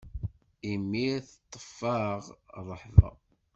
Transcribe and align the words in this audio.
Imir 0.71 1.17
teṭṭef-aɣ 1.29 2.23
rrehba. 2.67 3.09